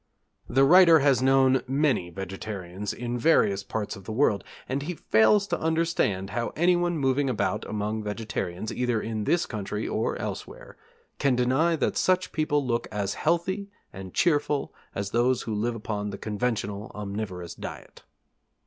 The 0.49 0.63
writer 0.63 0.97
has 1.01 1.21
known 1.21 1.61
many 1.67 2.09
vegetarians 2.09 2.91
in 2.91 3.19
various 3.19 3.61
parts 3.63 3.95
of 3.95 4.05
the 4.05 4.11
world, 4.11 4.43
and 4.67 4.81
he 4.81 4.95
fails 4.95 5.45
to 5.49 5.59
understand 5.59 6.31
how 6.31 6.53
anyone 6.55 6.97
moving 6.97 7.29
about 7.29 7.65
among 7.69 8.01
vegetarians, 8.01 8.73
either 8.73 8.99
in 8.99 9.25
this 9.25 9.45
country 9.45 9.87
or 9.87 10.17
elsewhere, 10.17 10.75
can 11.19 11.35
deny 11.35 11.75
that 11.75 11.97
such 11.97 12.31
people 12.31 12.65
look 12.65 12.87
as 12.91 13.13
healthy 13.13 13.69
and 13.93 14.15
cheerful 14.15 14.73
as 14.95 15.11
those 15.11 15.43
who 15.43 15.53
live 15.53 15.75
upon 15.75 16.09
the 16.09 16.17
conventional 16.17 16.91
omnivorous 16.95 17.53
diet. 17.53 18.01